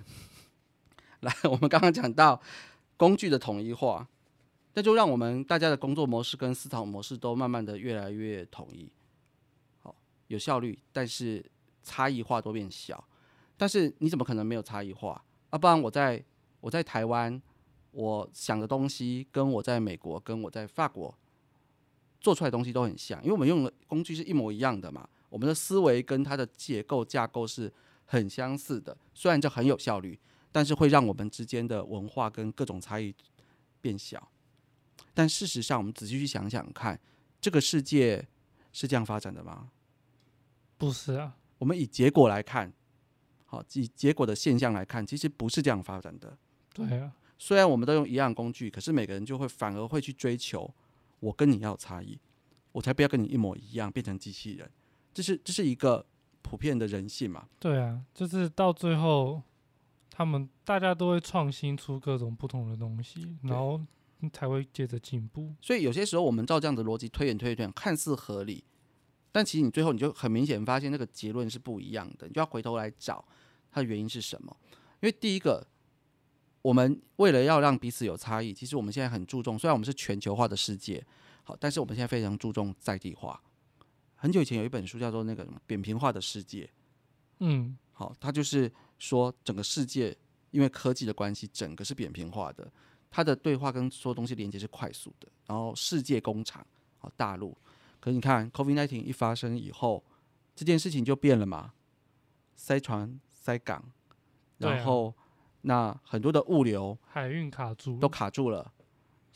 [1.22, 2.40] 来，我们刚刚讲到
[2.98, 4.08] 工具的统一化，
[4.76, 8.92] 那就让我们大家的工作模式跟思考模式都慢慢的越来越统一，
[9.82, 9.96] 好，
[10.28, 11.44] 有效率，但是
[11.86, 13.02] 差异化都变小。
[13.56, 15.24] 但是你怎么可能没有差异化？
[15.52, 16.22] 啊，不然我在
[16.60, 17.42] 我在台湾，
[17.92, 21.18] 我想的东西跟我在美国跟我在法国
[22.20, 27.72] 做出来的东西都很像，因为我们用的工具是一模一样的嘛，我们的思维跟它的结构架构是
[28.06, 30.20] 很相似的，虽然这很有效率，
[30.52, 33.16] 但是会让我们之间的文化跟各种差异
[33.80, 34.30] 变小。
[35.14, 37.00] 但事实上，我们仔细去想想看，
[37.40, 38.28] 这个世界
[38.74, 39.70] 是这样发展的吗？
[40.78, 42.72] 不是啊，我们以结果来看，
[43.46, 46.38] 好，以结果的现象来看，其实不是这样发展的。
[46.74, 50.74] 对啊，虽然我们都用一样工具，可是每个人就会反而会去追求
[51.20, 52.20] 我跟你要差异，
[52.74, 54.70] 我才不要跟你一模一样，变成机器人。
[55.14, 56.06] 这是这是一个
[56.42, 57.48] 普遍的人性嘛？
[57.60, 59.42] 对啊，就是到最后，
[60.10, 63.82] 他们大家都会创新出各种不同的东西，然后
[64.34, 65.54] 才会接着进步。
[65.62, 68.66] 所以有些时候我们照这样的逻辑推演推演，看似合理，
[69.36, 73.26] 但其实你最后你就很明显发现那个结论是不一样的，你就要回头来找
[73.70, 74.56] 它的原因是什么。
[75.02, 75.68] 因为第一个，
[76.62, 81.06] 我们为了要让彼此有差异，其实我们现在很注重，虽然我们是全球化的世界，
[81.44, 83.44] 好，但是我们现在非常注重在地化。
[84.16, 86.70] 很久以前有一本书叫做那个什么扁平化的世界，
[87.40, 90.16] 嗯，好，它就是说整个世界
[90.52, 92.72] 因为科技的关系，整个是扁平化的，
[93.12, 95.28] 它的对话跟所有东西连接是快速的。
[95.46, 96.66] 然后世界工厂，
[96.98, 97.56] 好大陆，
[98.06, 100.04] 可是你看 COVID-19 一发生以后，
[100.54, 101.74] 这件事情就变了嘛，
[102.54, 103.84] 塞船、塞港，
[104.60, 105.12] 然后、
[105.62, 108.72] 那很多的物流海运卡住都，卡住了，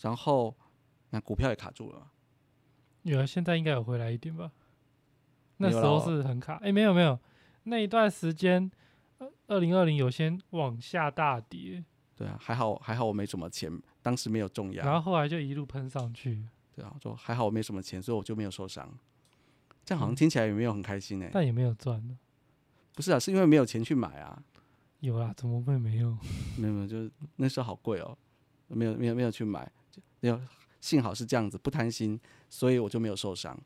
[0.01, 0.55] 然后
[1.09, 2.11] 那股票也卡住了嘛。
[3.01, 4.51] 有啊，现在应该有回来一点吧？
[5.57, 7.19] 那时候是很卡，哎、没有没有，
[7.63, 8.69] 那一段时间，
[9.47, 11.83] 二零二零有先往下大跌，
[12.15, 14.93] 对啊，还好还好我没什么钱，当时没有中然。
[14.93, 16.45] 后后来就一路喷上去，
[16.79, 18.89] 对啊，说还好我没什么钱，所以我就没有受伤。
[19.85, 22.17] 这样好像嗯听起来也没有很开心哎、但也没有赚呢。
[22.95, 24.41] 不是啊，是因为没有钱去买啊。
[24.99, 26.17] 有啦，怎么会没有？
[26.57, 28.17] 没有没有，就是那时候好贵哦，
[28.67, 30.39] 没有没有没有去买，就没有
[30.79, 33.57] 幸好是这样子，不贪心，所以我就没有受伤。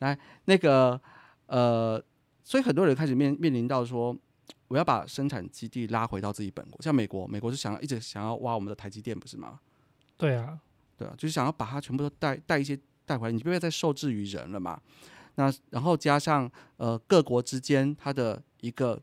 [0.00, 1.00] 来，那个
[1.46, 2.02] 呃，
[2.42, 4.16] 所以很多人开始面面临到说，
[4.68, 9.60] 我要把生产基地拉回到自己本国，像美国，美国是想要一直想要挖我们的台积电，不是吗？
[10.16, 10.58] 对啊，
[10.98, 14.78] 对啊，就是想要把它全部都带带一些带回来，你不要再受制于人了嘛。
[15.36, 19.00] 那然后加上呃各国之间它的一个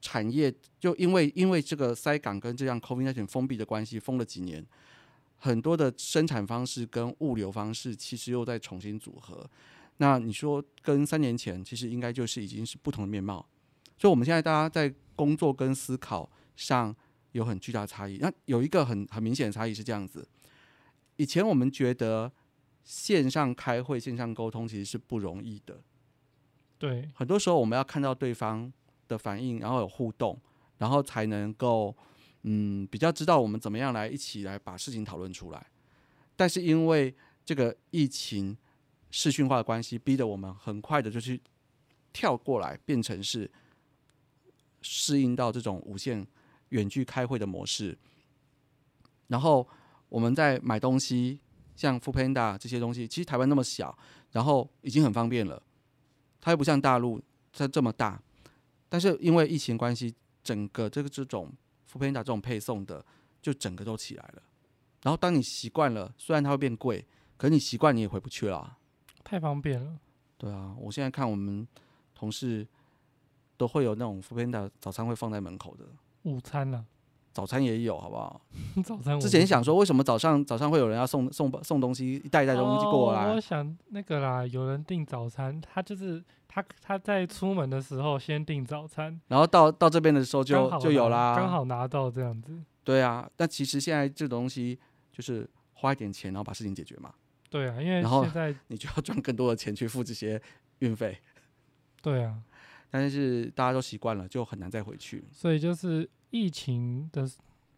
[0.00, 4.64] 产业，就因为因为这个塞港跟这样 COVID-19 封闭的关系，封了几年，
[5.38, 9.44] 很多的生产方式跟物流方式其实又在重新组合。
[9.96, 13.44] 那你说跟三年前其实应该就是已经是不同的面貌，
[13.98, 16.94] 所以我们现在大家在工作跟思考上
[17.32, 18.16] 有很巨大的差异。
[18.18, 20.26] 那有一个很很明显的差异是这样子，
[21.22, 22.32] 以前我们觉得
[22.82, 25.80] 线上开会、线上沟通其实是不容易的，
[26.80, 28.72] 对，很多时候我们要看到对方
[29.06, 30.36] 的反应，然后有互动，
[30.78, 31.96] 然后才能够
[32.42, 35.64] 嗯比较知道我们怎么样来一起来把事情讨论出来。
[36.34, 38.58] 但是因为这个疫情
[39.12, 41.40] 视讯化的关系，逼得我们很快的就去
[42.12, 43.48] 跳过来，变成是
[44.80, 46.26] 适应到这种无线
[46.70, 47.96] 远距开会的模式。
[49.28, 49.68] 然后
[50.12, 51.40] 我们在买东西，
[51.74, 53.96] 像 f o o Panda 这些东西，其实台湾那么小，
[54.32, 55.60] 然后已经很方便了。
[56.38, 57.18] 它又不像大陆
[57.50, 58.20] 它这么大，
[58.90, 61.50] 但是因为疫情关系，整个这个这种
[61.86, 63.02] f o o Panda 这种配送的，
[63.40, 64.42] 就整个都起来了。
[65.02, 67.02] 然后当你习惯了，虽然它会变贵，
[67.38, 68.78] 可是你习惯你也回不去了啊。
[69.24, 69.98] 太方便了。
[70.36, 71.66] 对啊，我现在看我们
[72.14, 72.66] 同事
[73.56, 75.86] 都会有那种 f o o Panda 早餐会放在门口的，
[76.24, 76.84] 午餐啦，
[77.32, 78.40] 早餐也有，好不好？
[78.84, 83.26] 早餐我之前想说，为什么早上早上会有人要送送送东西，一袋一袋东西过来？
[83.26, 91.34] 哦我想那个啦，有人订早餐，他就是他他在出门的时候先订早餐，然后到到这边的时候就就有啦。
[91.36, 92.52] 刚好拿到这样子。
[92.84, 94.78] 对啊，但其实现在这种东西
[95.12, 97.12] 就是花一点钱，然后把事情解决嘛，
[97.48, 100.40] 对啊，因为然后现在你就要赚更多的钱去付这些
[100.80, 101.16] 运费。
[102.02, 102.34] 对啊，
[102.92, 105.24] 但是大家都习惯了，就很难再回去。
[105.32, 107.26] 所以就是疫情的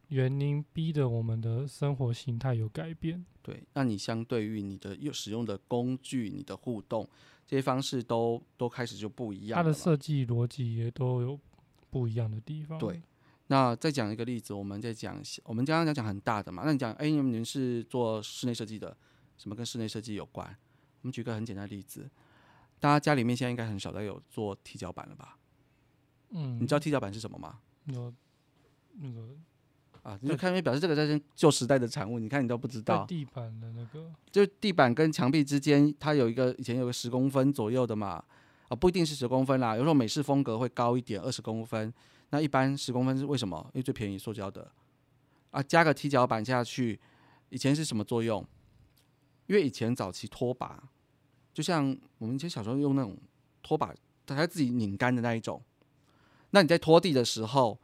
[0.09, 3.25] 原因逼得我们的生活形态有改变。
[3.41, 7.09] 对，那你相对于你的用使用的工具、你的互动
[7.47, 9.63] 这些方式都都开始就不一样了。
[9.63, 11.39] 它的设计逻辑也都有
[11.91, 12.77] 不一样的地方。
[12.79, 13.01] 对
[13.47, 18.97] 那再讲一个例子，我们再讲，我们刚刚讲讲很大的嘛，那你讲，哎，你们是做室内设计的，
[19.37, 20.49] 什么跟室内设计有关？
[21.03, 22.09] 我们举个很简单的例子，
[22.85, 25.39] 大家家里面现在应该很少再有做踢脚板了吧？
[26.33, 27.59] 嗯，你知道踢脚板是什么吗？
[27.87, 28.13] 有
[29.01, 29.27] 那个
[30.03, 38.23] 啊，你就看，因为表示这个在是旧时代的产物，你看你都不知道，地板的那个，就是地板跟墙壁之间，它有一个以前有个十公分左右的嘛，
[38.69, 41.91] 啊，不一定是十公分啦，有时候美式风格会高一点，二十公分。
[42.29, 43.67] 那一般十公分是为什么？
[43.73, 44.71] 因为最便宜，塑胶的
[45.53, 47.01] 啊，加个踢脚板下去，
[47.49, 48.47] 以前是什么作用？
[49.47, 50.91] 因为以前早期拖把，
[51.55, 53.17] 就像我们以前小时候用那种
[53.63, 53.95] 拖把，
[54.27, 55.63] 它自己拧干的那一种。
[56.51, 57.79] 那你在拖地的时候，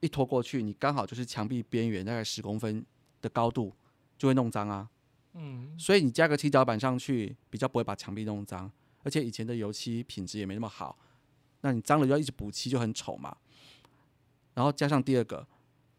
[0.00, 2.84] 一拖过去，你刚好就是墙壁边缘大概十公分
[3.20, 3.74] 的高度，
[4.16, 4.88] 就会弄脏啊。
[5.32, 8.70] 嗯，所以你加个踢脚板上去，比较不会把墙壁弄脏，
[9.02, 10.98] 而且以前的油漆品质也没那么好，
[11.62, 13.36] 那你脏了就要一直补漆，就很丑嘛。
[14.54, 15.46] 然后加上第二个，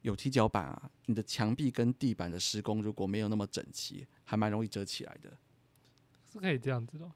[0.02, 5.32] 有踢脚板啊，你的墙壁跟地板的施工如果没有那么整齐，还蛮容易遮起来的。
[6.32, 7.10] 是可以这样子的。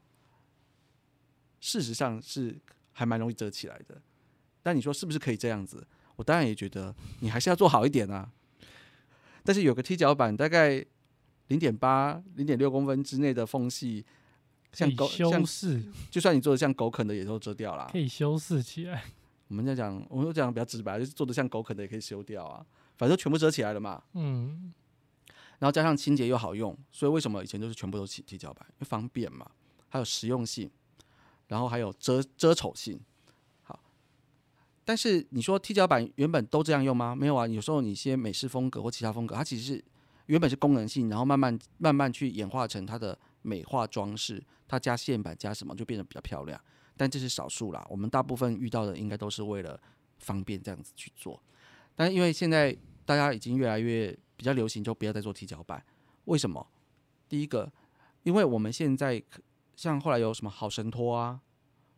[1.59, 2.59] 事实上是
[2.91, 4.01] 还蛮容易遮起来的，
[4.63, 5.85] 但你说是不是可以这样子？
[6.15, 8.31] 我当然也觉得你还是要做好一点啊。
[9.43, 10.83] 但是有个踢脚板，大概
[11.47, 14.05] 零点八、零点六公分之内的缝隙，
[14.73, 17.89] 像狗修饰，就算你做的像狗啃的，也都遮掉了。
[17.91, 19.03] 可以修饰起来。
[19.49, 22.65] 我们在讲，我们讲比较直白，就是做的像狗啃的也可以修掉啊，
[22.97, 24.01] 反正全部遮起来了嘛。
[24.13, 24.73] 嗯。
[25.61, 28.65] 然后加上清洁又好用，所以为什么以前都是全部都起踢脚板？
[28.69, 29.45] 因为方便嘛，
[29.89, 30.67] 还有实用性，
[31.45, 32.99] 然后还有遮遮丑性。
[33.61, 33.79] 好，
[34.83, 37.15] 但是你说踢脚板原本都这样用吗？
[37.15, 39.85] 没有啊，有时候你一些美式风格或其他风格，它其实是
[40.25, 46.59] 原本是功能性，然后慢慢慢慢去演化成它的美化装饰，它加线板加什么就变得比较漂亮。
[46.97, 49.79] 但这是少数啦，我们大部分遇到的应该都是为了
[50.17, 51.39] 方便这样子去做。
[51.95, 55.83] 但因为现在大家已经越来越比较流行，就不要再做踢脚板。
[56.25, 56.65] 为什么？
[57.27, 57.71] 第一个，
[58.23, 59.21] 因为我们现在
[59.75, 61.41] 像后来有什么好神拖啊，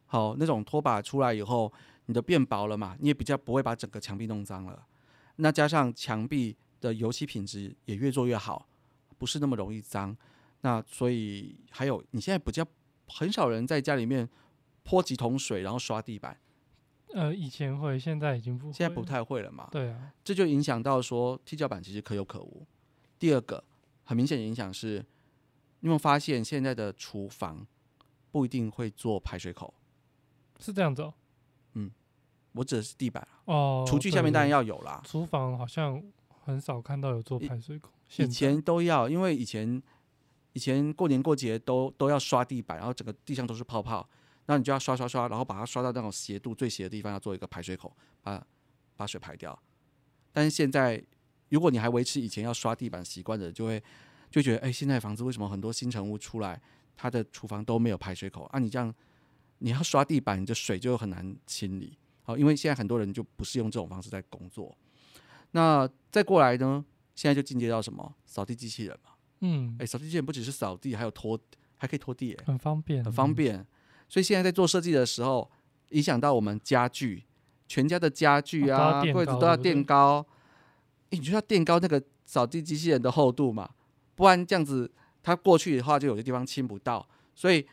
[0.06, 1.72] 好那种拖把出来以后，
[2.06, 4.86] 你的变薄了嘛，你也比较不会把整个墙壁弄脏了。
[5.38, 8.68] 那加上墙壁的油漆品质也越做越好，
[9.18, 10.16] 不是那么容易脏。
[10.62, 12.66] 那所以还有，你现在比较
[13.08, 14.30] 很少人在家里面。
[14.86, 16.38] 泼几桶水，然后刷地板。
[17.14, 19.70] 呃，以前会，现在已经不，现在不太会了嘛。
[19.72, 22.66] 对啊，这就影响到说踢脚板其实可有可无。
[23.20, 23.64] 第二个
[24.04, 24.98] 很明显的影响是，
[25.80, 27.66] 你有没有发现现在的厨房
[28.32, 29.74] 不一定会做排水口？
[30.60, 31.14] 是这样子哦。
[31.74, 31.92] 嗯，
[32.54, 35.00] 我指的是地板哦，厨具下面当然要有啦。
[35.06, 36.02] 厨房好像
[36.44, 39.82] 很少看到有做排水口，以前都要，因为以前
[40.54, 44.10] 以前过年过节都都要刷地板，然后整个地上都是泡泡。
[44.46, 48.46] 那你就要刷刷刷，然后把它刷到那种斜度最斜的地方，要做一个排水口，把
[48.96, 49.58] 把水排掉。
[50.32, 51.04] 但是现在，
[51.50, 53.82] 如果你还维持以前要刷地板习惯的，就会
[54.30, 56.62] 就觉得，哎，现在房子为什么很多新成屋出来，
[56.96, 58.60] 它的厨房都没有排水口啊？
[58.60, 58.94] 你这样
[59.60, 61.98] 你要刷地板，你的水就很难清理。
[62.24, 64.76] 好，因为现在很多人就不是用这种方式在工作。
[65.52, 66.84] 那再过来呢，
[67.16, 69.12] 现在就进阶到什么扫地机器人嘛？
[69.42, 71.40] 嗯，哎，扫地机器人不只是扫地，还有拖，
[71.78, 73.66] 还可以拖地，很方便，很方便。
[74.08, 75.50] 所以现在在做设计的时候，
[75.90, 77.24] 影响到我们家具，
[77.68, 80.26] 全家的家具啊，柜子都要垫高。
[81.10, 83.70] 你就要垫高那个扫地机器人的厚度嘛，
[84.16, 87.08] 不然这样子它过去的话，就有些地方清不到。
[87.36, 87.64] 所以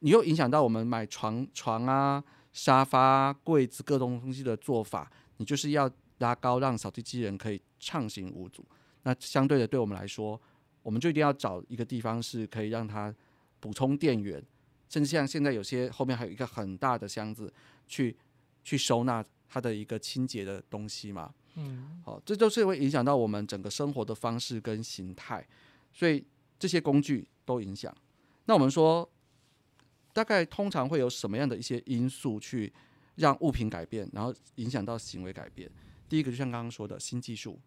[0.00, 8.62] 你又影响到我们买床床啊、沙发、柜子各种东西的做法，你就是要拉高，让扫地机器人可以畅行无阻。
[9.04, 10.38] 那相对的，对我们来说，
[10.82, 13.14] 我们就一定要找一个地方是可以让它
[13.58, 14.42] 补充电源。
[14.92, 17.50] 甚至像现在有些后面还有一个很大的箱子，
[17.88, 18.14] 去
[18.62, 21.32] 去收纳它的一个清洁的东西嘛。
[21.54, 25.48] 嗯，好，这都是会影响到我们整个生活的方式跟形态，
[25.94, 26.22] 所以
[26.58, 27.94] 这些工具都影响。
[28.44, 29.10] 那我们说，
[30.12, 32.70] 大概通常会有什么样的一些因素去
[33.14, 35.70] 让物品改变，然后影响到行为改变？
[36.06, 37.58] 第一个就像刚刚说的新技术，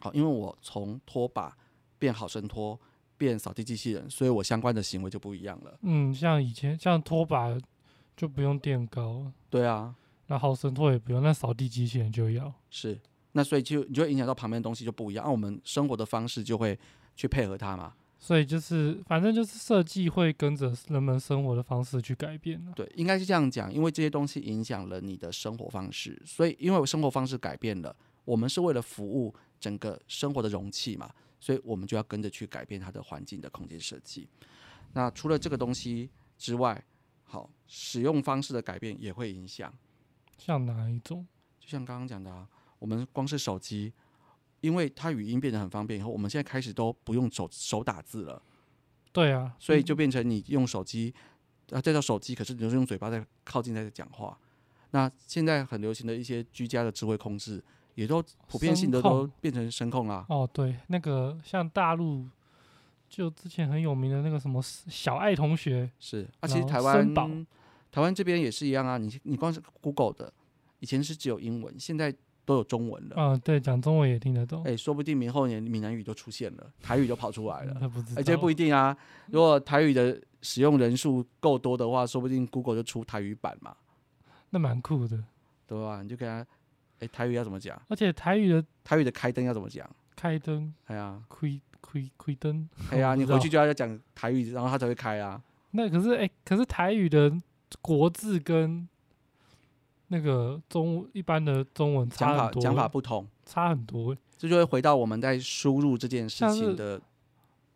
[0.00, 1.56] 好，因为我从拖把
[2.00, 2.76] 变好生拖。
[3.22, 5.78] 变扫地机器人，所以我相关的行为就不一样了。
[5.82, 7.56] 嗯，像以前像拖把
[8.16, 9.94] 就不用垫高，对啊，
[10.26, 12.52] 那好生拖也不用，那扫地机器人就要。
[12.68, 12.98] 是，
[13.32, 16.76] 那所以就你就会影响到旁边的东西就不一样，那我们生活的方式就会
[17.14, 17.94] 去配合它嘛。
[18.18, 31.10] 所以就是反正就是设计会跟着人们生活的方式去改变对，应该是这样讲，因为这些东西影响了你的生活方式，所以因为生活方式改变了，我们是为了服务整个生活的容器嘛。
[31.42, 34.28] 所以我们就要跟着去改变它的环境的空间设计。
[34.92, 36.80] 那除了这个东西之外，
[37.24, 39.74] 好，使用方式的改变也会影响。
[40.38, 41.26] 像哪一种？
[41.58, 43.92] 就像刚刚讲的，啊，我们光是手机，
[44.60, 48.40] 因为它语音变得很方便以后，我们现在开始都不用手手打字了，
[49.12, 51.12] 对啊，所以就变成你用手机，
[51.70, 54.38] 啊，这叫手机，可是你就是用嘴巴在靠近在讲话。
[54.92, 60.24] 那现在很流行的一些居家的智慧控制，也都普遍性的都变成声控啦。
[60.28, 62.26] 哦，对，那个像大陆
[63.08, 67.14] 就之前很有名的那个什么小爱同学，是啊，其实台湾
[67.90, 68.96] 台湾这边也是一样啊。
[68.96, 70.32] 你你光是 Google 的，
[70.80, 73.16] 以前是只有英文，现在都有中文了。
[73.18, 74.64] 嗯、对，讲中文也听得懂。
[74.64, 77.76] 哎、说不定明后年闽南语就出现了，台语就跑出来了。
[77.78, 78.96] 他不知道，哎、这不一定啊。
[79.26, 83.76] 如果台语的使用人数够多的话，说不定 Google 就出台语版嘛，
[84.50, 85.22] 那蛮酷的。
[85.64, 86.02] 对吧？
[86.02, 86.46] 你就给他，
[87.02, 87.80] 哎、台语要怎么讲？
[87.88, 89.88] 而且台语的台语的开灯要怎么讲？
[90.14, 95.42] 开灯、哎呀，开开开灯， 哎呀，你回去就要讲台语，然后它才会开啊。
[95.72, 97.32] 那可是哎、可是台语的
[97.80, 98.86] 国字跟
[100.08, 104.18] 那个中一般的中文讲法讲法不同，差很多欸。
[104.38, 107.00] 这就会回到我们在输入这件事情的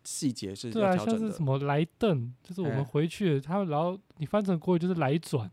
[0.03, 1.43] 细节是对啊，像是什。
[1.43, 5.49] 么来邓，就是我哎们回去，他然后你翻成国语就是来转，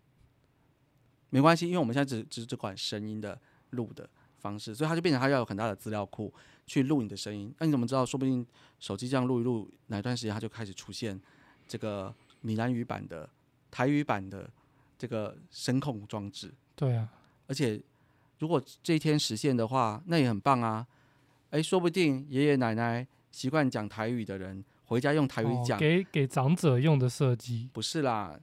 [1.30, 3.40] 没关系，因为我们现在只只只管声音的
[3.74, 4.08] 录的
[4.38, 6.32] 方式，所以它就变成它要有很大的资料库
[6.66, 7.54] 去录你的声音。
[7.58, 8.04] 那你怎么知道？
[8.04, 8.44] 说不定
[8.80, 11.20] 手机这样录一录，哪一段时间它就开始出现
[11.68, 13.28] 这个闽南语版的、
[13.70, 14.50] 台语版的
[14.98, 16.52] 这个声控装置。
[16.74, 17.08] 对啊，
[17.46, 17.80] 而且
[18.38, 20.86] 如果这一天实现的话，那也很棒啊！
[21.50, 28.38] 诶，说不定爷爷奶奶习惯讲台语的人，回家用台语哦讲，给给长者用的设计，不是啦，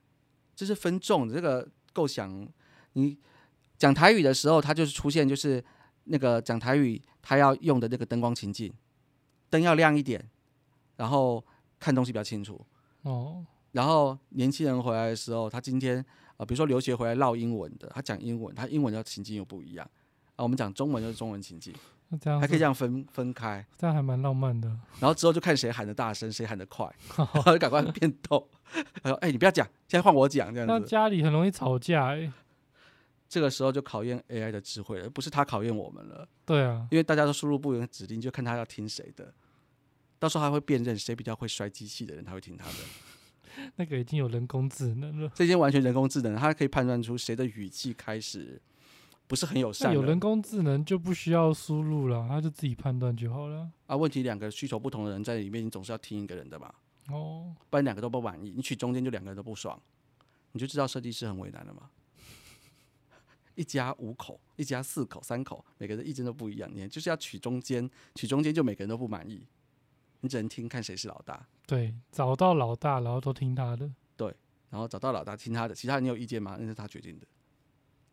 [0.56, 2.48] 这是分众的这个构想。
[2.94, 3.18] 你
[3.82, 5.64] 讲台语的时候，他就是出现就是
[6.04, 8.72] 那个讲台语他要用的那个灯光情境，
[9.50, 10.24] 灯要亮一点，
[10.98, 11.44] 然后
[11.80, 12.64] 看东西比较清楚。
[13.02, 16.06] 哦，然后年轻人回来的时候，他今天
[16.38, 19.90] 呃，比如说留学回来唠英文的，他讲英文，他英文的情境又不一样
[20.36, 20.44] 啊。
[20.44, 21.74] 我们讲中文就是中文情境，
[22.10, 23.66] 那这样还可以是这样分分开。
[23.80, 24.68] 这样还蛮浪漫的。
[25.00, 26.86] 然后之后就看谁喊的大声，谁喊的快，
[27.18, 28.48] 然后就赶快变动。
[29.02, 32.32] 他说：“哎、你不要讲，现在换我讲。”这那样子，那家里很容易吵架哎、
[33.32, 39.34] 这个时候就考验 AI 的智慧了，不是他考验我们了，对啊，因为大家都输入不同的指令，就看他要听谁的。
[40.20, 42.76] 到时候他会辨认谁比较会摔机器的人，他会听他的。
[43.78, 45.32] 那个已经有人工智能了。
[45.34, 48.62] 这已经完全人工智能，它可以判断出谁的语气开始
[49.28, 49.94] 不是很友善。
[49.94, 53.70] 有人工智能就不需要输入了，他就自己判断就好了。
[53.88, 56.70] 啊，问题两个需求不同的人在里面，你总是要听一个人的嘛，
[57.10, 59.82] 哦，不然两个都不满意，你取中间就两个人都不爽，
[60.52, 61.90] 你就知道设计师很为难了嘛。
[63.62, 69.46] 一家五口，一家四口、三口，每个人意见都不一样，你就是要取中间，取中间就每个人都不满意，
[70.22, 73.88] 你只能听看谁是老大，对，找到老大，然后都听他的。
[74.18, 74.36] 对
[74.72, 76.58] 然后找到老大听他的，其他人你有意见吗？
[76.60, 77.28] 那是他决定的。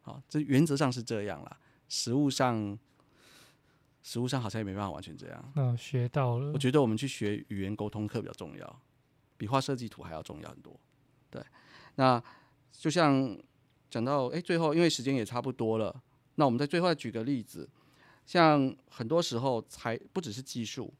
[0.02, 1.58] 好，这原则上是这样啦，
[1.88, 2.78] 实物上，
[4.02, 5.52] 实物上好像也没办法完全这样。
[5.54, 8.80] 那学到了我，觉得我们去学语言沟通课比较重要，
[9.38, 10.78] 比画设计图还要重要很多。
[11.30, 11.42] 对，
[11.94, 12.22] 那
[12.72, 13.36] 就像
[13.90, 16.02] 讲到哎、诶最后因为时间也差不多了，
[16.36, 17.68] 那我们在最后再举个例子，
[18.26, 20.92] 像很多时候材不只是技术，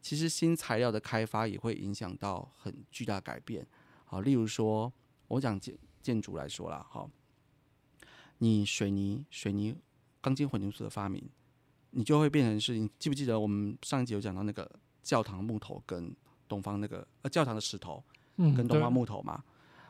[0.00, 3.66] 其实新材料的开发也会影响到很巨大改变。
[4.04, 4.92] 好，例如说
[5.28, 7.10] 我讲建建筑来说啦，好，
[8.38, 9.76] 你水泥水泥
[10.20, 11.22] 钢筋混凝土的发明。
[11.96, 14.68] 你就会变成是，你记不记得我们上一集有讲到那个
[15.00, 16.12] 教堂木头跟
[16.48, 18.02] 东方那个呃教堂的石头
[18.34, 19.44] 嗯，跟东方木头嘛？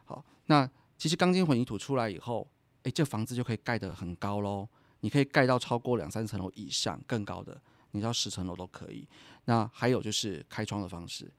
[0.05, 2.49] 好，那其实钢筋混凝土出来以后，
[2.85, 4.69] 诶，这房子就可以盖得很高喽。
[5.01, 9.07] 你可以盖到超过两三层楼以上，更高的，你到十层楼都可以。
[9.45, 11.31] 那还有就是开窗的方式，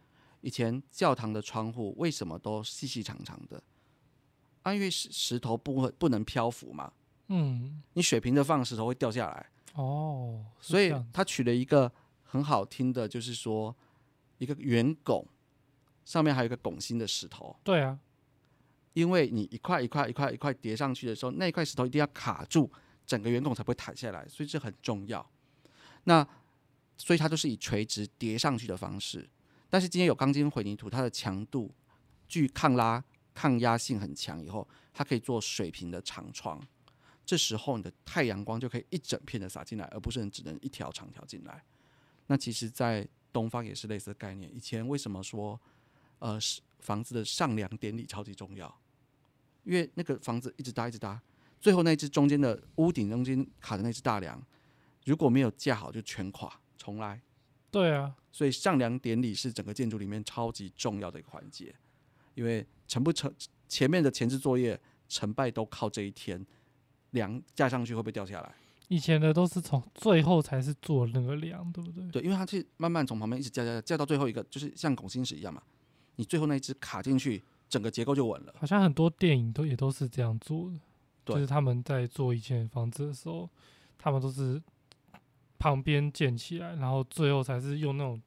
[0.41, 3.61] 以前教堂的窗户为什么都细细长长的？
[4.61, 6.93] 啊，因为石石头不会不能漂浮嘛，
[7.29, 9.49] 嗯，你水平的放石头会掉下来。
[9.73, 11.91] 哦，所以他取了一个
[12.23, 13.75] 很好听的，就是说
[14.37, 15.25] 一个圆拱，
[16.03, 17.99] 上面还有一个拱心的石头，对啊，
[18.95, 22.71] 因为你一块一块一块一块叠上去的时候，那一块石头一定要卡住
[23.05, 25.29] 整个圆拱才不会塌下来，所以这很重要。
[26.05, 26.25] 那
[26.97, 29.29] 所以它就是以垂直叠上去的方式，
[29.69, 31.69] 但是今天有钢筋混凝土，它的强度、
[32.25, 33.03] 具抗拉、
[33.33, 36.65] 抗压性很强，以后它可以做水平的长窗。
[37.25, 41.61] 这时候你的太阳光就可以一整片的洒进来，而不是只能一条长条进来。
[42.27, 44.49] 那其实，在东方也是类似的概念。
[44.55, 45.59] 以前为什么说，
[46.19, 48.73] 呃，是房子的上梁典礼超级重要？
[49.65, 51.21] 因为那个房子一直搭一直搭，
[51.59, 54.41] 最后那只中间的屋顶中间卡的那只大梁，
[55.05, 57.21] 如果没有架好就全垮，重来。
[57.69, 61.75] 对啊，所以上梁典礼是整个建筑里面超级重要的一个环节，
[62.33, 63.29] 因为成不成
[63.67, 66.45] 前面的前置作业成败都靠这一天，
[67.11, 68.55] 梁架上去会不会掉下来？
[68.87, 72.07] 以前的都是从最后才是做那个梁，对不对？
[72.11, 75.61] 对，因为它是慢慢从旁边一直加加加加到最后一个，就是像拱心石一样嘛，
[76.17, 78.53] 你最后那一只卡进去，整个结构就稳了。
[78.59, 80.79] 好像很多电影都也都是这样做的，
[81.23, 83.49] 对就是他们在做以前的房子的时候，
[83.97, 84.61] 他们都是
[85.57, 88.21] 旁边建起来，然后最后才是用那种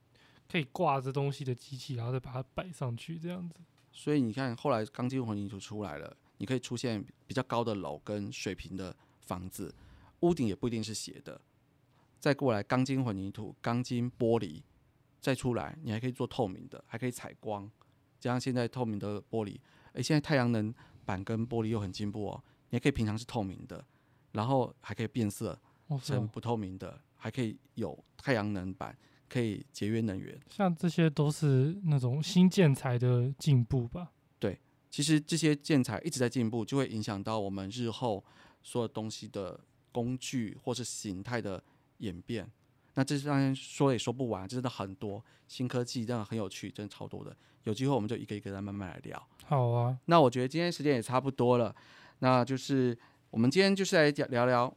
[0.50, 3.56] 可以挂着东西的机器，然后再把它摆上去这样子。
[3.92, 9.74] 所以你看，后来钢筋混凝土出来了，你可以出现比较高的楼跟水平的房子，
[10.20, 11.40] 屋顶也不一定是斜的。
[12.20, 14.62] 再过来钢筋混凝土、钢筋玻璃，
[15.20, 17.70] 再出来你还可以做透明的，还可以采光，
[18.18, 19.58] 加上现在透明的玻璃，
[19.92, 23.84] 诶，现在太阳能板跟玻璃又很进步哦，你还可以平常是透明的，
[24.32, 25.58] 然后还可以变色
[26.02, 28.96] 成不透明的，还可以有太阳能板，
[29.28, 30.38] 可以节约能源。
[30.48, 34.12] 像这些都是那种新建材的进步吧？
[34.38, 34.58] 对
[34.90, 38.24] 其实这些建材一直在进步，就会影响到我们日后
[38.62, 39.58] 所有东西的
[39.92, 41.62] 工具或是形态的
[41.98, 42.50] 演变。
[42.98, 47.34] 那这当然说也说不完，真的很多新科技，真的很有趣，真的超多的。
[47.62, 49.28] 有机会我们就一个一个再慢慢来聊。
[49.46, 51.72] 好啊，那我觉得今天时间也差不多了，
[52.18, 52.98] 那就是
[53.30, 54.76] 我们今天就是来讲聊聊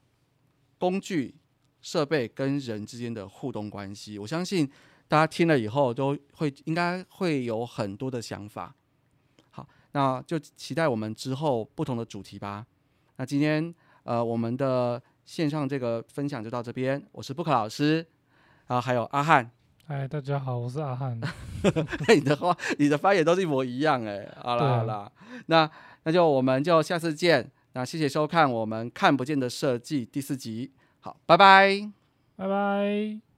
[0.78, 1.34] 工具、
[1.82, 4.20] 设备跟人之间的互动关系。
[4.20, 4.70] 我相信
[5.08, 8.76] 大家听了以后都会应该会有很多的想法。
[9.50, 12.68] 好，那就期待我们之后不同的主题吧。
[13.16, 15.02] 那今天呃我们的
[15.32, 18.06] 线上这个分享就到这边，我是布克老师，
[18.68, 19.50] 然后还有阿汉。
[19.88, 21.18] 哎，大家好，我是阿汉。
[22.14, 24.28] 你的话，你的发言都是一模一样哎。
[24.42, 25.10] 好啦好啦，
[25.46, 25.72] 那
[26.04, 27.50] 那就我们就下次见。
[27.72, 30.74] 那谢谢收看我们看不见的设计第四集。
[31.00, 31.90] 好，拜拜。
[32.36, 33.31] 拜拜。